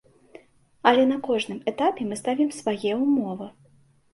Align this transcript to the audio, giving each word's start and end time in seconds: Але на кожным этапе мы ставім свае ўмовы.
Але 0.91 1.03
на 1.11 1.17
кожным 1.27 1.59
этапе 1.73 2.01
мы 2.09 2.15
ставім 2.23 2.49
свае 2.59 2.91
ўмовы. 3.03 3.47